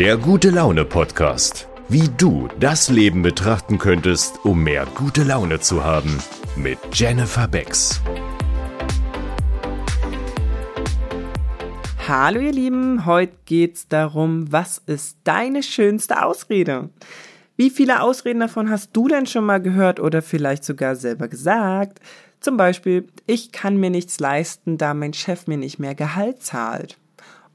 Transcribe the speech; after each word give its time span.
Der 0.00 0.16
gute 0.16 0.48
Laune 0.48 0.86
Podcast. 0.86 1.68
Wie 1.90 2.08
du 2.16 2.48
das 2.58 2.88
Leben 2.88 3.20
betrachten 3.20 3.76
könntest, 3.76 4.42
um 4.46 4.62
mehr 4.62 4.86
gute 4.94 5.24
Laune 5.24 5.60
zu 5.60 5.84
haben. 5.84 6.22
Mit 6.56 6.78
Jennifer 6.94 7.46
Becks. 7.46 8.00
Hallo 12.08 12.40
ihr 12.40 12.52
Lieben, 12.52 13.04
heute 13.04 13.34
geht's 13.44 13.88
darum, 13.88 14.50
was 14.50 14.78
ist 14.78 15.18
deine 15.24 15.62
schönste 15.62 16.24
Ausrede? 16.24 16.88
Wie 17.58 17.68
viele 17.68 18.00
Ausreden 18.00 18.40
davon 18.40 18.70
hast 18.70 18.96
du 18.96 19.06
denn 19.06 19.26
schon 19.26 19.44
mal 19.44 19.60
gehört 19.60 20.00
oder 20.00 20.22
vielleicht 20.22 20.64
sogar 20.64 20.96
selber 20.96 21.28
gesagt? 21.28 22.00
Zum 22.40 22.56
Beispiel, 22.56 23.06
ich 23.26 23.52
kann 23.52 23.76
mir 23.76 23.90
nichts 23.90 24.18
leisten, 24.18 24.78
da 24.78 24.94
mein 24.94 25.12
Chef 25.12 25.46
mir 25.46 25.58
nicht 25.58 25.78
mehr 25.78 25.94
Gehalt 25.94 26.42
zahlt. 26.42 26.96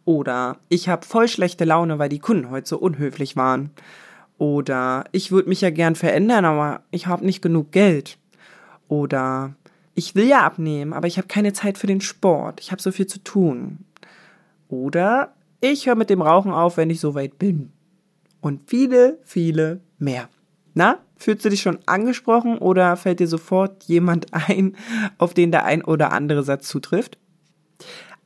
Oder 0.05 0.57
ich 0.69 0.87
habe 0.87 1.05
voll 1.05 1.27
schlechte 1.27 1.65
Laune, 1.65 1.99
weil 1.99 2.09
die 2.09 2.19
Kunden 2.19 2.51
heute 2.51 2.67
so 2.67 2.77
unhöflich 2.77 3.35
waren. 3.35 3.71
Oder 4.37 5.05
ich 5.11 5.31
würde 5.31 5.49
mich 5.49 5.61
ja 5.61 5.71
gern 5.71 5.95
verändern, 5.95 6.45
aber 6.45 6.81
ich 6.91 7.07
habe 7.07 7.25
nicht 7.25 7.41
genug 7.41 7.71
Geld. 7.71 8.17
Oder 8.87 9.55
ich 9.95 10.13
will 10.13 10.27
ja 10.27 10.41
abnehmen, 10.41 10.93
aber 10.93 11.07
ich 11.07 11.17
habe 11.17 11.27
keine 11.27 11.53
Zeit 11.53 11.77
für 11.77 11.87
den 11.87 12.01
Sport. 12.01 12.59
Ich 12.59 12.71
habe 12.71 12.81
so 12.81 12.91
viel 12.91 13.07
zu 13.07 13.23
tun. 13.23 13.79
Oder 14.67 15.33
ich 15.61 15.87
höre 15.87 15.95
mit 15.95 16.09
dem 16.09 16.21
Rauchen 16.21 16.51
auf, 16.51 16.77
wenn 16.77 16.89
ich 16.89 16.99
so 16.99 17.15
weit 17.15 17.39
bin. 17.39 17.71
Und 18.41 18.69
viele, 18.69 19.17
viele 19.23 19.79
mehr. 19.97 20.29
Na, 20.75 20.99
fühlst 21.15 21.45
du 21.45 21.49
dich 21.49 21.61
schon 21.61 21.79
angesprochen 21.85 22.57
oder 22.57 22.97
fällt 22.97 23.19
dir 23.19 23.27
sofort 23.27 23.83
jemand 23.85 24.27
ein, 24.33 24.75
auf 25.17 25.33
den 25.33 25.51
der 25.51 25.65
ein 25.65 25.83
oder 25.83 26.11
andere 26.11 26.43
Satz 26.43 26.67
zutrifft? 26.67 27.17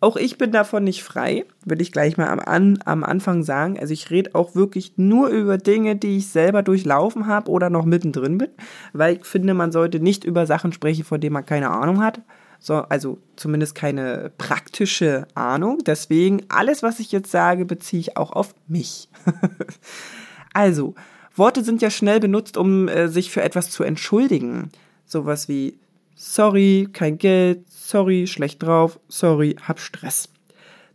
Auch 0.02 0.16
ich 0.16 0.38
bin 0.38 0.52
davon 0.52 0.86
nicht 0.86 1.04
frei, 1.04 1.46
will 1.66 1.82
ich 1.82 1.92
gleich 1.92 2.16
mal 2.16 2.30
am, 2.30 2.40
an, 2.40 2.80
am 2.86 3.04
Anfang 3.04 3.44
sagen. 3.44 3.78
Also 3.78 3.94
ich 3.94 4.10
rede 4.10 4.34
auch 4.34 4.56
wirklich 4.56 4.94
nur 4.96 5.28
über 5.28 5.58
Dinge, 5.58 5.98
die 5.98 6.18
ich 6.18 6.30
selber 6.30 6.64
durchlaufen 6.64 7.28
habe 7.28 7.52
oder 7.52 7.70
noch 7.70 7.84
mittendrin 7.84 8.38
bin, 8.38 8.50
weil 8.94 9.18
ich 9.18 9.26
finde, 9.26 9.54
man 9.54 9.74
sollte 9.74 10.00
nicht 10.00 10.24
über 10.24 10.46
Sachen 10.46 10.72
sprechen, 10.72 11.04
von 11.04 11.20
denen 11.20 11.34
man 11.34 11.46
keine 11.46 11.70
Ahnung 11.70 12.02
hat. 12.02 12.22
So, 12.60 12.76
also 12.76 13.20
zumindest 13.36 13.76
keine 13.76 14.32
praktische 14.38 15.28
Ahnung. 15.36 15.80
Deswegen, 15.86 16.44
alles, 16.50 16.84
was 16.84 17.00
ich 17.00 17.12
jetzt 17.12 17.32
sage, 17.32 17.66
beziehe 17.66 18.00
ich 18.02 18.18
auch 18.18 18.32
auf 18.32 18.54
mich. 18.68 19.10
also, 20.54 20.96
Worte 21.36 21.64
sind 21.64 21.82
ja 21.82 21.90
schnell 21.90 22.20
benutzt, 22.20 22.58
um 22.58 22.88
äh, 22.88 23.08
sich 23.08 23.32
für 23.32 23.42
etwas 23.42 23.70
zu 23.70 23.84
entschuldigen. 23.84 24.72
Sowas 25.06 25.48
wie 25.48 25.78
sorry, 26.20 26.90
kein 26.92 27.18
Geld, 27.18 27.70
sorry, 27.70 28.28
schlecht 28.28 28.62
drauf, 28.62 29.00
sorry, 29.08 29.56
hab 29.66 29.80
Stress. 29.80 30.30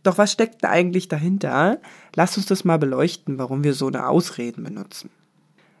Doch 0.03 0.19
was 0.19 0.31
steckt 0.31 0.63
da 0.63 0.69
eigentlich 0.69 1.07
dahinter? 1.07 1.79
Lass 2.15 2.37
uns 2.37 2.45
das 2.45 2.63
mal 2.63 2.77
beleuchten, 2.77 3.39
warum 3.39 3.63
wir 3.63 3.73
so 3.73 3.87
eine 3.87 4.07
Ausreden 4.07 4.63
benutzen. 4.63 5.09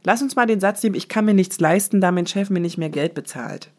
Lass 0.03 0.21
uns 0.23 0.35
mal 0.35 0.47
den 0.47 0.59
Satz 0.59 0.81
nehmen, 0.81 0.95
ich 0.95 1.09
kann 1.09 1.25
mir 1.25 1.35
nichts 1.35 1.59
leisten, 1.59 2.01
da 2.01 2.11
mein 2.11 2.25
Chef 2.25 2.49
mir 2.49 2.59
nicht 2.59 2.79
mehr 2.79 2.89
Geld 2.89 3.13
bezahlt. 3.13 3.71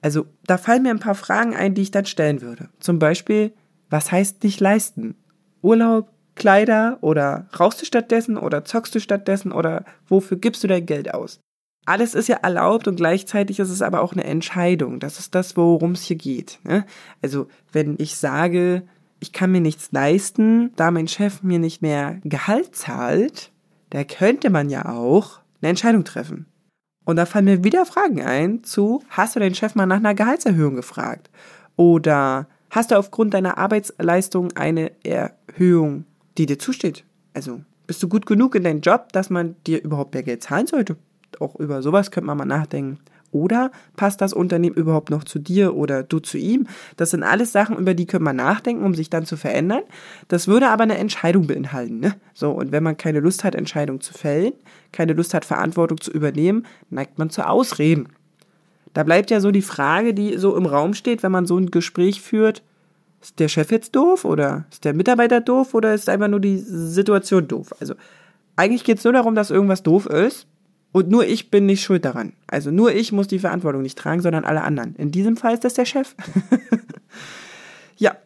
Also, 0.00 0.26
da 0.46 0.56
fallen 0.56 0.82
mir 0.82 0.90
ein 0.90 0.98
paar 0.98 1.14
Fragen 1.14 1.54
ein, 1.54 1.74
die 1.74 1.82
ich 1.82 1.90
dann 1.90 2.06
stellen 2.06 2.40
würde. 2.40 2.70
Zum 2.80 2.98
Beispiel, 2.98 3.52
was 3.90 4.10
heißt 4.10 4.42
nicht 4.42 4.60
leisten? 4.60 5.14
Urlaub, 5.60 6.10
Kleider 6.34 6.98
oder 7.02 7.48
rauchst 7.58 7.82
du 7.82 7.84
stattdessen 7.84 8.38
oder 8.38 8.64
zockst 8.64 8.94
du 8.94 9.00
stattdessen 9.00 9.52
oder 9.52 9.84
wofür 10.08 10.38
gibst 10.38 10.64
du 10.64 10.68
dein 10.68 10.86
Geld 10.86 11.12
aus? 11.12 11.40
Alles 11.84 12.14
ist 12.14 12.28
ja 12.28 12.36
erlaubt 12.36 12.86
und 12.86 12.96
gleichzeitig 12.96 13.58
ist 13.58 13.70
es 13.70 13.82
aber 13.82 14.02
auch 14.02 14.12
eine 14.12 14.24
Entscheidung. 14.24 15.00
Das 15.00 15.18
ist 15.18 15.34
das, 15.34 15.56
worum 15.56 15.92
es 15.92 16.04
hier 16.04 16.16
geht. 16.16 16.60
Ne? 16.62 16.84
Also 17.22 17.48
wenn 17.72 17.96
ich 17.98 18.16
sage, 18.16 18.82
ich 19.20 19.32
kann 19.32 19.50
mir 19.50 19.60
nichts 19.60 19.90
leisten, 19.90 20.72
da 20.76 20.90
mein 20.90 21.08
Chef 21.08 21.42
mir 21.42 21.58
nicht 21.58 21.82
mehr 21.82 22.20
Gehalt 22.24 22.76
zahlt, 22.76 23.50
da 23.90 24.04
könnte 24.04 24.50
man 24.50 24.70
ja 24.70 24.88
auch 24.88 25.40
eine 25.60 25.70
Entscheidung 25.70 26.04
treffen. 26.04 26.46
Und 27.04 27.16
da 27.16 27.26
fallen 27.26 27.46
mir 27.46 27.64
wieder 27.64 27.84
Fragen 27.84 28.22
ein 28.22 28.62
zu, 28.62 29.02
hast 29.08 29.34
du 29.34 29.40
deinen 29.40 29.56
Chef 29.56 29.74
mal 29.74 29.86
nach 29.86 29.96
einer 29.96 30.14
Gehaltserhöhung 30.14 30.76
gefragt? 30.76 31.30
Oder 31.74 32.46
hast 32.70 32.92
du 32.92 32.96
aufgrund 32.96 33.34
deiner 33.34 33.58
Arbeitsleistung 33.58 34.52
eine 34.52 34.92
Erhöhung 35.04 36.04
die 36.38 36.46
dir 36.46 36.58
zusteht. 36.58 37.04
Also 37.34 37.62
bist 37.86 38.02
du 38.02 38.08
gut 38.08 38.26
genug 38.26 38.54
in 38.54 38.64
deinem 38.64 38.80
Job, 38.80 39.12
dass 39.12 39.30
man 39.30 39.56
dir 39.66 39.82
überhaupt 39.82 40.14
mehr 40.14 40.22
Geld 40.22 40.42
zahlen 40.42 40.66
sollte? 40.66 40.96
Auch 41.40 41.56
über 41.56 41.82
sowas 41.82 42.10
könnte 42.10 42.26
man 42.26 42.38
mal 42.38 42.44
nachdenken. 42.44 42.98
Oder 43.32 43.72
passt 43.96 44.20
das 44.20 44.34
Unternehmen 44.34 44.76
überhaupt 44.76 45.08
noch 45.08 45.24
zu 45.24 45.38
dir 45.38 45.74
oder 45.74 46.02
du 46.02 46.18
zu 46.18 46.36
ihm? 46.36 46.66
Das 46.98 47.10
sind 47.10 47.22
alles 47.22 47.50
Sachen, 47.50 47.78
über 47.78 47.94
die 47.94 48.04
können 48.04 48.24
man 48.24 48.36
nachdenken, 48.36 48.84
um 48.84 48.94
sich 48.94 49.08
dann 49.08 49.24
zu 49.24 49.38
verändern. 49.38 49.82
Das 50.28 50.48
würde 50.48 50.68
aber 50.68 50.82
eine 50.82 50.98
Entscheidung 50.98 51.46
beinhalten. 51.46 51.98
Ne? 51.98 52.14
So, 52.34 52.50
und 52.50 52.72
wenn 52.72 52.82
man 52.82 52.98
keine 52.98 53.20
Lust 53.20 53.42
hat, 53.42 53.54
Entscheidungen 53.54 54.02
zu 54.02 54.12
fällen, 54.12 54.52
keine 54.92 55.14
Lust 55.14 55.32
hat, 55.32 55.46
Verantwortung 55.46 55.98
zu 55.98 56.10
übernehmen, 56.10 56.66
neigt 56.90 57.18
man 57.18 57.30
zu 57.30 57.48
Ausreden. 57.48 58.10
Da 58.92 59.02
bleibt 59.02 59.30
ja 59.30 59.40
so 59.40 59.50
die 59.50 59.62
Frage, 59.62 60.12
die 60.12 60.36
so 60.36 60.54
im 60.54 60.66
Raum 60.66 60.92
steht, 60.92 61.22
wenn 61.22 61.32
man 61.32 61.46
so 61.46 61.56
ein 61.56 61.70
Gespräch 61.70 62.20
führt, 62.20 62.62
ist 63.22 63.38
der 63.38 63.48
Chef 63.48 63.70
jetzt 63.70 63.96
doof 63.96 64.26
oder 64.26 64.66
ist 64.70 64.84
der 64.84 64.92
Mitarbeiter 64.92 65.40
doof 65.40 65.72
oder 65.72 65.94
ist 65.94 66.10
einfach 66.10 66.28
nur 66.28 66.40
die 66.40 66.58
Situation 66.58 67.48
doof? 67.48 67.72
Also 67.80 67.94
eigentlich 68.56 68.84
geht 68.84 68.98
es 68.98 69.04
nur 69.04 69.14
darum, 69.14 69.34
dass 69.34 69.50
irgendwas 69.50 69.82
doof 69.82 70.04
ist 70.04 70.46
und 70.92 71.08
nur 71.08 71.26
ich 71.26 71.50
bin 71.50 71.66
nicht 71.66 71.82
schuld 71.82 72.04
daran. 72.04 72.34
Also 72.46 72.70
nur 72.70 72.94
ich 72.94 73.12
muss 73.12 73.26
die 73.26 73.38
Verantwortung 73.38 73.82
nicht 73.82 73.98
tragen, 73.98 74.20
sondern 74.20 74.44
alle 74.44 74.62
anderen. 74.62 74.94
In 74.96 75.10
diesem 75.10 75.36
Fall 75.36 75.54
ist 75.54 75.64
das 75.64 75.74
der 75.74 75.86
Chef. 75.86 76.14
ja, 77.96 78.16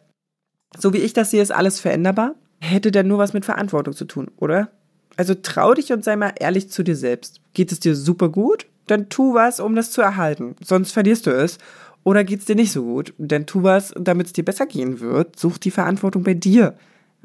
so 0.77 0.93
wie 0.93 0.97
ich 0.97 1.13
das 1.13 1.31
sehe, 1.31 1.41
ist 1.41 1.51
alles 1.51 1.79
veränderbar. 1.79 2.35
Hätte 2.59 2.91
dann 2.91 3.07
nur 3.07 3.17
was 3.17 3.33
mit 3.33 3.45
Verantwortung 3.45 3.93
zu 3.93 4.05
tun, 4.05 4.29
oder? 4.37 4.69
Also 5.15 5.33
trau 5.33 5.73
dich 5.73 5.91
und 5.93 6.03
sei 6.03 6.15
mal 6.15 6.33
ehrlich 6.39 6.69
zu 6.69 6.83
dir 6.83 6.95
selbst. 6.95 7.41
Geht 7.53 7.71
es 7.71 7.79
dir 7.79 7.95
super 7.95 8.29
gut? 8.29 8.67
Dann 8.87 9.09
tu 9.09 9.33
was, 9.33 9.59
um 9.59 9.75
das 9.75 9.91
zu 9.91 10.01
erhalten. 10.01 10.55
Sonst 10.63 10.91
verlierst 10.91 11.25
du 11.25 11.31
es. 11.31 11.57
Oder 12.03 12.23
geht's 12.23 12.45
dir 12.45 12.55
nicht 12.55 12.71
so 12.71 12.83
gut? 12.83 13.13
Denn 13.17 13.45
tu 13.45 13.63
was, 13.63 13.93
damit 13.97 14.27
es 14.27 14.33
dir 14.33 14.45
besser 14.45 14.65
gehen 14.65 14.99
wird. 14.99 15.37
Such 15.39 15.57
die 15.57 15.71
Verantwortung 15.71 16.23
bei 16.23 16.33
dir. 16.33 16.75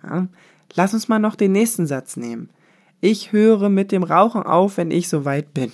Ja? 0.02 0.26
Lass 0.74 0.94
uns 0.94 1.08
mal 1.08 1.18
noch 1.18 1.34
den 1.34 1.52
nächsten 1.52 1.86
Satz 1.86 2.16
nehmen. 2.16 2.50
Ich 3.04 3.32
höre 3.32 3.68
mit 3.68 3.90
dem 3.90 4.04
Rauchen 4.04 4.44
auf, 4.44 4.76
wenn 4.76 4.92
ich 4.92 5.08
soweit 5.08 5.52
bin. 5.52 5.72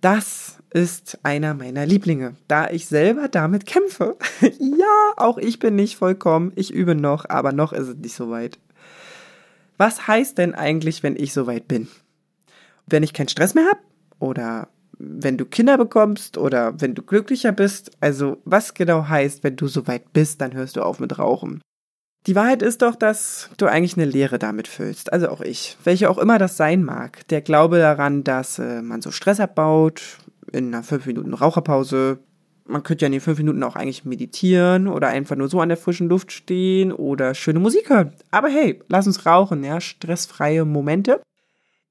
Das 0.00 0.56
ist 0.70 1.18
einer 1.22 1.52
meiner 1.52 1.84
Lieblinge, 1.84 2.36
da 2.48 2.70
ich 2.70 2.86
selber 2.86 3.28
damit 3.28 3.66
kämpfe. 3.66 4.16
ja, 4.40 5.12
auch 5.18 5.36
ich 5.36 5.58
bin 5.58 5.76
nicht 5.76 5.96
vollkommen. 5.96 6.52
Ich 6.56 6.72
übe 6.72 6.94
noch, 6.94 7.28
aber 7.28 7.52
noch 7.52 7.74
ist 7.74 7.88
es 7.88 7.96
nicht 7.96 8.14
so 8.14 8.30
weit. 8.30 8.58
Was 9.76 10.08
heißt 10.08 10.38
denn 10.38 10.54
eigentlich, 10.54 11.02
wenn 11.02 11.16
ich 11.16 11.34
soweit 11.34 11.68
bin? 11.68 11.88
Wenn 12.86 13.02
ich 13.02 13.12
keinen 13.12 13.28
Stress 13.28 13.54
mehr 13.54 13.66
habe? 13.66 13.80
Oder 14.20 14.68
wenn 14.98 15.36
du 15.36 15.44
Kinder 15.44 15.76
bekommst 15.76 16.38
oder 16.38 16.80
wenn 16.80 16.94
du 16.94 17.02
glücklicher 17.02 17.52
bist. 17.52 17.90
Also 18.00 18.38
was 18.46 18.72
genau 18.72 19.06
heißt, 19.06 19.44
wenn 19.44 19.56
du 19.56 19.68
soweit 19.68 20.14
bist, 20.14 20.40
dann 20.40 20.54
hörst 20.54 20.76
du 20.76 20.82
auf 20.82 20.98
mit 20.98 21.18
Rauchen. 21.18 21.60
Die 22.26 22.34
Wahrheit 22.34 22.62
ist 22.62 22.80
doch, 22.80 22.96
dass 22.96 23.50
du 23.58 23.66
eigentlich 23.66 23.96
eine 23.96 24.06
Lehre 24.06 24.38
damit 24.38 24.66
füllst. 24.66 25.12
Also 25.12 25.28
auch 25.28 25.42
ich. 25.42 25.76
Welche 25.84 26.08
auch 26.08 26.16
immer 26.16 26.38
das 26.38 26.56
sein 26.56 26.82
mag. 26.82 27.28
Der 27.28 27.42
Glaube 27.42 27.78
daran, 27.78 28.24
dass 28.24 28.58
äh, 28.58 28.80
man 28.80 29.02
so 29.02 29.10
Stress 29.10 29.40
abbaut 29.40 30.18
in 30.50 30.74
einer 30.74 30.82
5 30.82 31.04
Minuten 31.04 31.34
Raucherpause. 31.34 32.18
Man 32.66 32.82
könnte 32.82 33.04
ja 33.04 33.06
in 33.08 33.12
den 33.12 33.20
5 33.20 33.38
Minuten 33.38 33.62
auch 33.62 33.76
eigentlich 33.76 34.06
meditieren 34.06 34.88
oder 34.88 35.08
einfach 35.08 35.36
nur 35.36 35.48
so 35.48 35.60
an 35.60 35.68
der 35.68 35.76
frischen 35.76 36.08
Luft 36.08 36.32
stehen 36.32 36.92
oder 36.92 37.34
schöne 37.34 37.58
Musik 37.58 37.90
hören. 37.90 38.14
Aber 38.30 38.48
hey, 38.48 38.80
lass 38.88 39.06
uns 39.06 39.26
rauchen, 39.26 39.62
ja. 39.62 39.82
Stressfreie 39.82 40.64
Momente. 40.64 41.20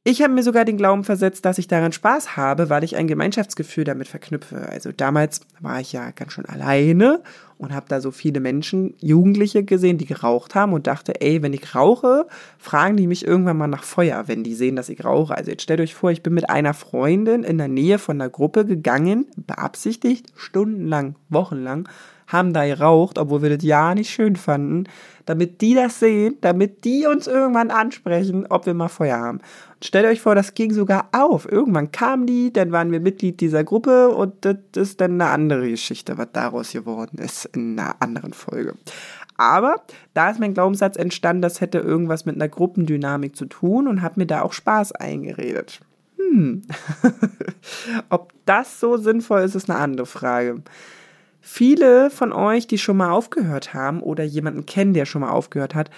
Ich 0.05 0.21
habe 0.21 0.33
mir 0.33 0.43
sogar 0.43 0.65
den 0.65 0.75
Glauben 0.75 1.05
versetzt, 1.05 1.45
dass 1.45 1.57
ich 1.57 1.69
daran 1.69 1.93
Spaß 1.93 2.35
habe, 2.35 2.69
weil 2.69 2.83
ich 2.83 2.97
ein 2.97 3.07
Gemeinschaftsgefühl 3.07 3.85
damit 3.85 4.09
verknüpfe. 4.09 4.67
Also 4.69 4.91
damals 4.91 5.39
war 5.61 5.79
ich 5.79 5.93
ja 5.93 6.11
ganz 6.11 6.33
schön 6.33 6.45
alleine 6.45 7.23
und 7.57 7.73
habe 7.73 7.85
da 7.87 8.01
so 8.01 8.11
viele 8.11 8.41
Menschen, 8.41 8.95
Jugendliche 8.99 9.63
gesehen, 9.63 9.97
die 9.97 10.05
geraucht 10.05 10.55
haben 10.55 10.73
und 10.73 10.87
dachte, 10.87 11.21
ey, 11.21 11.41
wenn 11.41 11.53
ich 11.53 11.73
rauche, 11.73 12.27
fragen 12.57 12.97
die 12.97 13.07
mich 13.07 13.25
irgendwann 13.25 13.55
mal 13.55 13.67
nach 13.67 13.85
Feuer, 13.85 14.27
wenn 14.27 14.43
die 14.43 14.55
sehen, 14.55 14.75
dass 14.75 14.89
ich 14.89 15.05
rauche. 15.05 15.37
Also 15.37 15.51
jetzt 15.51 15.63
stellt 15.63 15.79
euch 15.79 15.95
vor, 15.95 16.11
ich 16.11 16.21
bin 16.21 16.33
mit 16.33 16.49
einer 16.49 16.73
Freundin 16.73 17.45
in 17.45 17.57
der 17.57 17.69
Nähe 17.69 17.97
von 17.97 18.19
der 18.19 18.29
Gruppe 18.29 18.65
gegangen, 18.65 19.27
beabsichtigt, 19.37 20.33
stundenlang, 20.35 21.15
wochenlang, 21.29 21.87
haben 22.33 22.51
da 22.51 22.65
geraucht, 22.65 23.17
obwohl 23.17 23.43
wir 23.43 23.55
das 23.55 23.63
ja 23.63 23.95
nicht 23.95 24.09
schön 24.09 24.35
fanden, 24.35 24.85
damit 25.25 25.61
die 25.61 25.75
das 25.75 25.99
sehen, 25.99 26.35
damit 26.41 26.83
die 26.83 27.05
uns 27.05 27.27
irgendwann 27.27 27.71
ansprechen, 27.71 28.45
ob 28.49 28.65
wir 28.65 28.73
mal 28.73 28.89
Feuer 28.89 29.17
haben. 29.17 29.39
Und 29.75 29.85
stellt 29.85 30.05
euch 30.05 30.19
vor, 30.19 30.35
das 30.35 30.53
ging 30.53 30.73
sogar 30.73 31.07
auf. 31.13 31.49
Irgendwann 31.49 31.91
kamen 31.91 32.25
die, 32.25 32.51
dann 32.51 32.73
waren 32.73 32.91
wir 32.91 32.99
Mitglied 32.99 33.39
dieser 33.39 33.63
Gruppe 33.63 34.09
und 34.09 34.43
das 34.43 34.57
ist 34.75 34.99
dann 34.99 35.21
eine 35.21 35.29
andere 35.29 35.69
Geschichte, 35.69 36.17
was 36.17 36.27
daraus 36.33 36.73
geworden 36.73 37.19
ist 37.19 37.45
in 37.53 37.79
einer 37.79 37.95
anderen 38.01 38.33
Folge. 38.33 38.75
Aber 39.37 39.77
da 40.13 40.29
ist 40.29 40.39
mein 40.39 40.53
Glaubenssatz 40.53 40.97
entstanden, 40.97 41.41
das 41.41 41.61
hätte 41.61 41.79
irgendwas 41.79 42.25
mit 42.25 42.35
einer 42.35 42.49
Gruppendynamik 42.49 43.35
zu 43.35 43.45
tun 43.45 43.87
und 43.87 44.01
hat 44.01 44.17
mir 44.17 44.27
da 44.27 44.41
auch 44.41 44.53
Spaß 44.53 44.91
eingeredet. 44.93 45.79
Hm. 46.17 46.63
Ob 48.09 48.33
das 48.45 48.79
so 48.79 48.97
sinnvoll 48.97 49.41
ist, 49.41 49.55
ist 49.55 49.69
eine 49.69 49.79
andere 49.79 50.05
Frage. 50.05 50.61
Viele 51.45 52.09
von 52.09 52.31
euch, 52.31 52.67
die 52.67 52.77
schon 52.77 52.95
mal 52.95 53.11
aufgehört 53.11 53.73
haben 53.73 54.01
oder 54.01 54.23
jemanden 54.23 54.65
kennen, 54.65 54.93
der 54.93 55.05
schon 55.05 55.19
mal 55.19 55.31
aufgehört 55.31 55.75
hat, 55.75 55.89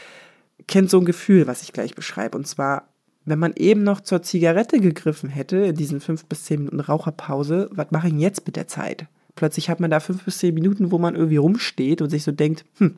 kennt 0.68 0.90
so 0.90 0.98
ein 0.98 1.06
Gefühl, 1.06 1.46
was 1.46 1.62
ich 1.62 1.72
gleich 1.72 1.94
beschreibe. 1.94 2.36
Und 2.36 2.48
zwar, 2.48 2.90
wenn 3.26 3.38
man 3.38 3.54
eben 3.56 3.84
noch 3.84 4.02
zur 4.02 4.24
Zigarette 4.24 4.80
gegriffen 4.80 5.30
hätte, 5.30 5.58
in 5.58 5.76
diesen 5.76 6.02
fünf 6.02 6.26
bis 6.26 6.46
zehn 6.46 6.62
Minuten 6.62 6.80
Raucherpause, 6.80 7.70
was 7.72 7.92
mache 7.92 8.08
ich 8.08 8.16
jetzt 8.16 8.48
mit 8.48 8.56
der 8.56 8.68
Zeit? 8.68 9.06
Plötzlich 9.36 9.70
hat 9.70 9.80
man 9.80 9.92
da 9.92 10.00
fünf 10.00 10.26
bis 10.26 10.40
zehn 10.40 10.56
Minuten, 10.56 10.90
wo 10.90 10.98
man 10.98 11.16
irgendwie 11.16 11.38
rumsteht 11.38 12.02
und 12.02 12.10
sich 12.10 12.24
so 12.24 12.32
denkt, 12.32 12.66
hm, 12.80 12.96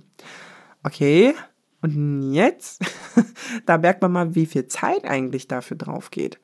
okay, 0.84 1.34
und 1.82 2.32
jetzt, 2.32 2.82
da 3.66 3.78
merkt 3.78 4.02
man 4.02 4.14
mal, 4.14 4.36
wie 4.36 4.46
viel 4.46 4.68
Zeit 4.68 5.04
eigentlich 5.04 5.50
dafür 5.50 5.76
drauf 5.76 6.12
geht. 6.12 6.40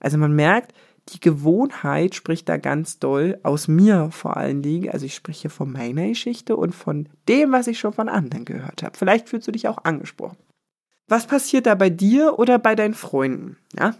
Also 0.00 0.18
man 0.18 0.34
merkt, 0.34 0.74
die 1.10 1.20
Gewohnheit 1.20 2.14
spricht 2.14 2.48
da 2.48 2.56
ganz 2.56 2.98
doll 2.98 3.38
aus 3.42 3.68
mir 3.68 4.10
vor 4.10 4.36
allen 4.36 4.62
Dingen. 4.62 4.90
Also 4.90 5.06
ich 5.06 5.14
spreche 5.14 5.50
von 5.50 5.70
meiner 5.70 6.08
Geschichte 6.08 6.56
und 6.56 6.74
von 6.74 7.08
dem, 7.28 7.52
was 7.52 7.66
ich 7.66 7.78
schon 7.78 7.92
von 7.92 8.08
anderen 8.08 8.44
gehört 8.44 8.82
habe. 8.82 8.96
Vielleicht 8.96 9.28
fühlst 9.28 9.46
du 9.46 9.52
dich 9.52 9.68
auch 9.68 9.84
angesprochen. 9.84 10.38
Was 11.06 11.26
passiert 11.26 11.66
da 11.66 11.74
bei 11.74 11.90
dir 11.90 12.38
oder 12.38 12.58
bei 12.58 12.74
deinen 12.74 12.94
Freunden? 12.94 13.58
Ja? 13.78 13.94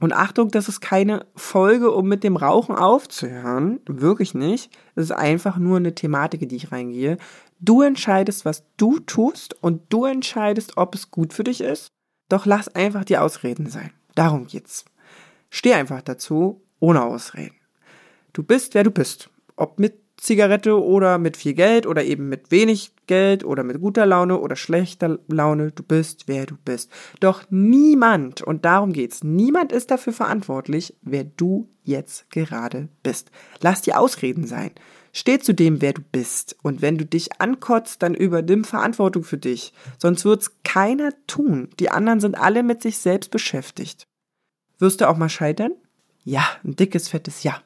Und 0.00 0.12
Achtung, 0.12 0.50
das 0.50 0.68
ist 0.68 0.80
keine 0.82 1.24
Folge, 1.34 1.90
um 1.90 2.06
mit 2.06 2.24
dem 2.24 2.36
Rauchen 2.36 2.76
aufzuhören. 2.76 3.80
Wirklich 3.86 4.34
nicht. 4.34 4.70
Es 4.94 5.04
ist 5.04 5.12
einfach 5.12 5.56
nur 5.56 5.78
eine 5.78 5.94
Thematik, 5.94 6.46
die 6.46 6.56
ich 6.56 6.72
reingehe. 6.72 7.16
Du 7.58 7.80
entscheidest, 7.80 8.44
was 8.44 8.64
du 8.76 8.98
tust 8.98 9.54
und 9.62 9.80
du 9.88 10.04
entscheidest, 10.04 10.76
ob 10.76 10.94
es 10.94 11.10
gut 11.10 11.32
für 11.32 11.44
dich 11.44 11.62
ist. 11.62 11.88
Doch 12.28 12.44
lass 12.44 12.68
einfach 12.68 13.04
die 13.04 13.16
Ausreden 13.16 13.70
sein. 13.70 13.92
Darum 14.14 14.46
geht's. 14.46 14.84
Steh 15.56 15.74
einfach 15.74 16.02
dazu, 16.02 16.60
ohne 16.80 17.04
Ausreden. 17.04 17.54
Du 18.32 18.42
bist, 18.42 18.74
wer 18.74 18.82
du 18.82 18.90
bist. 18.90 19.30
Ob 19.54 19.78
mit 19.78 19.94
Zigarette 20.16 20.82
oder 20.82 21.16
mit 21.18 21.36
viel 21.36 21.54
Geld 21.54 21.86
oder 21.86 22.02
eben 22.02 22.28
mit 22.28 22.50
wenig 22.50 22.90
Geld 23.06 23.44
oder 23.44 23.62
mit 23.62 23.80
guter 23.80 24.04
Laune 24.04 24.40
oder 24.40 24.56
schlechter 24.56 25.20
Laune. 25.28 25.70
Du 25.70 25.84
bist, 25.84 26.24
wer 26.26 26.46
du 26.46 26.56
bist. 26.56 26.90
Doch 27.20 27.44
niemand, 27.50 28.42
und 28.42 28.64
darum 28.64 28.92
geht's, 28.92 29.22
niemand 29.22 29.70
ist 29.70 29.92
dafür 29.92 30.12
verantwortlich, 30.12 30.96
wer 31.02 31.22
du 31.22 31.68
jetzt 31.84 32.28
gerade 32.30 32.88
bist. 33.04 33.30
Lass 33.60 33.80
die 33.80 33.94
Ausreden 33.94 34.48
sein. 34.48 34.72
Steh 35.12 35.38
zu 35.38 35.54
dem, 35.54 35.80
wer 35.80 35.92
du 35.92 36.02
bist. 36.02 36.56
Und 36.64 36.82
wenn 36.82 36.98
du 36.98 37.06
dich 37.06 37.40
ankotzt, 37.40 38.02
dann 38.02 38.14
übernimm 38.14 38.64
Verantwortung 38.64 39.22
für 39.22 39.38
dich. 39.38 39.72
Sonst 39.98 40.24
wird's 40.24 40.50
keiner 40.64 41.10
tun. 41.28 41.68
Die 41.78 41.90
anderen 41.90 42.18
sind 42.18 42.36
alle 42.36 42.64
mit 42.64 42.82
sich 42.82 42.98
selbst 42.98 43.30
beschäftigt. 43.30 44.08
Wirst 44.78 45.00
du 45.00 45.08
auch 45.08 45.16
mal 45.16 45.28
scheitern? 45.28 45.72
Ja, 46.24 46.44
ein 46.64 46.76
dickes, 46.76 47.08
fettes 47.08 47.42
Ja. 47.42 47.60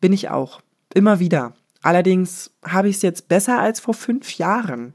Bin 0.00 0.12
ich 0.12 0.28
auch. 0.28 0.60
Immer 0.94 1.20
wieder. 1.20 1.54
Allerdings 1.82 2.50
habe 2.64 2.88
ich 2.88 2.96
es 2.96 3.02
jetzt 3.02 3.28
besser 3.28 3.60
als 3.60 3.80
vor 3.80 3.94
fünf 3.94 4.38
Jahren. 4.38 4.92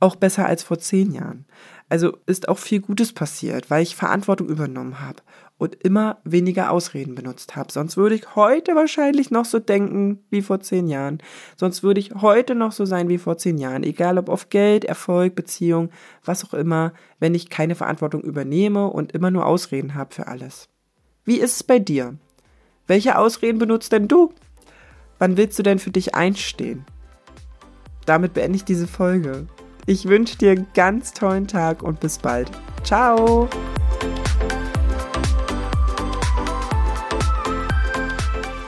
Auch 0.00 0.16
besser 0.16 0.46
als 0.46 0.62
vor 0.62 0.78
zehn 0.78 1.12
Jahren. 1.12 1.44
Also 1.90 2.16
ist 2.26 2.48
auch 2.48 2.58
viel 2.58 2.80
Gutes 2.80 3.12
passiert, 3.12 3.68
weil 3.68 3.82
ich 3.82 3.96
Verantwortung 3.96 4.48
übernommen 4.48 5.00
habe 5.00 5.22
und 5.58 5.74
immer 5.74 6.18
weniger 6.24 6.70
Ausreden 6.70 7.14
benutzt 7.14 7.56
habe. 7.56 7.70
Sonst 7.70 7.98
würde 7.98 8.14
ich 8.14 8.34
heute 8.34 8.74
wahrscheinlich 8.74 9.30
noch 9.30 9.44
so 9.44 9.58
denken 9.58 10.20
wie 10.30 10.40
vor 10.40 10.60
zehn 10.60 10.86
Jahren. 10.86 11.18
Sonst 11.56 11.82
würde 11.82 12.00
ich 12.00 12.12
heute 12.14 12.54
noch 12.54 12.72
so 12.72 12.86
sein 12.86 13.10
wie 13.10 13.18
vor 13.18 13.36
zehn 13.36 13.58
Jahren. 13.58 13.82
Egal 13.82 14.16
ob 14.16 14.30
auf 14.30 14.48
Geld, 14.48 14.86
Erfolg, 14.86 15.34
Beziehung, 15.34 15.90
was 16.24 16.44
auch 16.44 16.54
immer, 16.54 16.94
wenn 17.18 17.34
ich 17.34 17.50
keine 17.50 17.74
Verantwortung 17.74 18.22
übernehme 18.22 18.86
und 18.86 19.12
immer 19.12 19.30
nur 19.30 19.44
Ausreden 19.44 19.94
habe 19.94 20.14
für 20.14 20.28
alles. 20.28 20.70
Wie 21.24 21.38
ist 21.38 21.56
es 21.56 21.62
bei 21.62 21.78
dir? 21.78 22.16
Welche 22.86 23.18
Ausreden 23.18 23.58
benutzt 23.58 23.92
denn 23.92 24.08
du? 24.08 24.32
Wann 25.18 25.36
willst 25.36 25.58
du 25.58 25.62
denn 25.62 25.78
für 25.78 25.90
dich 25.90 26.14
einstehen? 26.14 26.84
Damit 28.06 28.32
beende 28.32 28.56
ich 28.56 28.64
diese 28.64 28.86
Folge. 28.86 29.46
Ich 29.86 30.06
wünsche 30.06 30.38
dir 30.38 30.52
einen 30.52 30.66
ganz 30.74 31.12
tollen 31.12 31.46
Tag 31.46 31.82
und 31.82 32.00
bis 32.00 32.18
bald. 32.18 32.50
Ciao! 32.84 33.48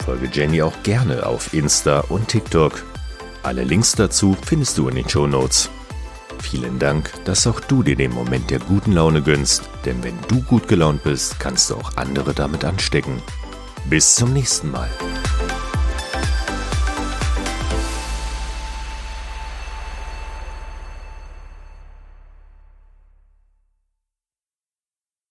Folge 0.05 0.29
Jenny 0.31 0.61
auch 0.61 0.83
gerne 0.83 1.25
auf 1.25 1.55
Insta 1.55 2.01
und 2.01 2.29
TikTok. 2.29 2.83
Alle 3.43 3.65
Links 3.65 3.93
dazu 3.93 4.37
findest 4.45 4.77
du 4.77 4.89
in 4.89 4.97
den 4.97 5.09
Show 5.09 5.27
Notes. 5.27 5.71
Vielen 6.53 6.79
Dank, 6.79 7.11
dass 7.25 7.47
auch 7.47 7.61
du 7.61 7.83
dir 7.83 7.97
den 7.97 8.13
Moment 8.13 8.51
der 8.51 8.59
guten 8.59 8.93
Laune 8.93 9.23
gönnst, 9.23 9.71
denn 9.87 10.05
wenn 10.05 10.19
du 10.29 10.43
gut 10.43 10.69
gelaunt 10.69 11.03
bist, 11.03 11.41
kannst 11.41 11.71
du 11.71 11.77
auch 11.77 11.97
andere 11.97 12.35
damit 12.35 12.63
anstecken. 12.63 13.23
Bis 13.89 14.17
zum 14.17 14.35
nächsten 14.35 14.71
Mal. 14.71 14.91